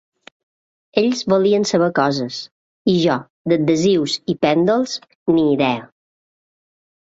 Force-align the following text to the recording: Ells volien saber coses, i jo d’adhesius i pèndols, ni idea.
Ells 1.01 1.19
volien 1.33 1.67
saber 1.73 1.89
coses, 1.99 2.39
i 2.95 2.97
jo 3.03 3.19
d’adhesius 3.53 4.19
i 4.35 4.39
pèndols, 4.49 4.99
ni 5.39 5.49
idea. 5.55 5.89